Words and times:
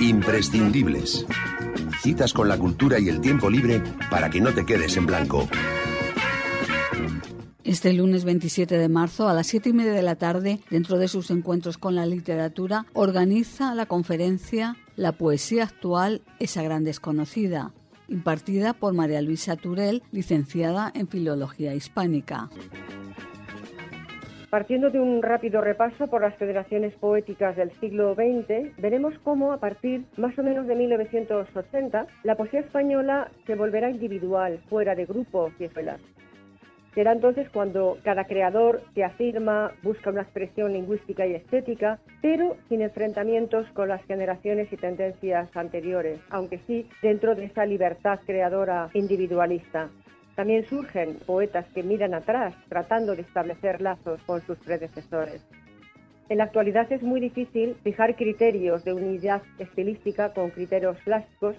Imprescindibles. 0.00 1.24
Citas 2.02 2.32
con 2.32 2.48
la 2.48 2.58
cultura 2.58 2.98
y 2.98 3.08
el 3.08 3.20
tiempo 3.20 3.48
libre 3.48 3.82
para 4.10 4.28
que 4.28 4.40
no 4.40 4.52
te 4.52 4.66
quedes 4.66 4.96
en 4.96 5.06
blanco. 5.06 5.48
Este 7.62 7.92
lunes 7.92 8.24
27 8.24 8.76
de 8.76 8.88
marzo 8.88 9.28
a 9.28 9.32
las 9.32 9.46
7 9.46 9.70
y 9.70 9.72
media 9.72 9.92
de 9.92 10.02
la 10.02 10.16
tarde, 10.16 10.60
dentro 10.68 10.98
de 10.98 11.08
sus 11.08 11.30
encuentros 11.30 11.78
con 11.78 11.94
la 11.94 12.06
literatura, 12.06 12.86
organiza 12.92 13.74
la 13.74 13.86
conferencia 13.86 14.76
La 14.96 15.12
poesía 15.12 15.64
actual, 15.64 16.22
esa 16.38 16.62
gran 16.62 16.84
desconocida, 16.84 17.72
impartida 18.08 18.74
por 18.74 18.94
María 18.94 19.22
Luisa 19.22 19.56
Turel, 19.56 20.02
licenciada 20.12 20.90
en 20.94 21.08
Filología 21.08 21.74
Hispánica. 21.74 22.50
Partiendo 24.54 24.88
de 24.88 25.00
un 25.00 25.20
rápido 25.20 25.60
repaso 25.60 26.06
por 26.06 26.20
las 26.20 26.36
federaciones 26.36 26.94
poéticas 26.94 27.56
del 27.56 27.72
siglo 27.80 28.14
XX, 28.14 28.80
veremos 28.80 29.18
cómo 29.24 29.52
a 29.52 29.58
partir 29.58 30.04
más 30.16 30.38
o 30.38 30.44
menos 30.44 30.68
de 30.68 30.76
1980 30.76 32.06
la 32.22 32.36
poesía 32.36 32.60
española 32.60 33.32
se 33.48 33.56
volverá 33.56 33.90
individual, 33.90 34.60
fuera 34.68 34.94
de 34.94 35.06
grupos 35.06 35.52
y 35.58 35.64
escuelas. 35.64 36.00
Será 36.94 37.10
entonces 37.10 37.48
cuando 37.50 37.98
cada 38.04 38.26
creador 38.26 38.82
se 38.94 39.02
afirma, 39.02 39.72
busca 39.82 40.10
una 40.10 40.22
expresión 40.22 40.72
lingüística 40.72 41.26
y 41.26 41.34
estética, 41.34 41.98
pero 42.22 42.56
sin 42.68 42.82
enfrentamientos 42.82 43.66
con 43.72 43.88
las 43.88 44.04
generaciones 44.04 44.72
y 44.72 44.76
tendencias 44.76 45.48
anteriores, 45.56 46.20
aunque 46.30 46.60
sí 46.68 46.88
dentro 47.02 47.34
de 47.34 47.46
esa 47.46 47.66
libertad 47.66 48.20
creadora 48.24 48.88
individualista. 48.94 49.90
También 50.34 50.64
surgen 50.64 51.18
poetas 51.26 51.66
que 51.74 51.82
miran 51.82 52.14
atrás 52.14 52.54
tratando 52.68 53.14
de 53.14 53.22
establecer 53.22 53.80
lazos 53.80 54.20
con 54.26 54.40
sus 54.42 54.58
predecesores. 54.58 55.46
En 56.28 56.38
la 56.38 56.44
actualidad 56.44 56.90
es 56.90 57.02
muy 57.02 57.20
difícil 57.20 57.76
fijar 57.84 58.16
criterios 58.16 58.82
de 58.84 58.94
unidad 58.94 59.42
estilística 59.58 60.32
con 60.32 60.50
criterios 60.50 60.96
clásicos, 61.04 61.54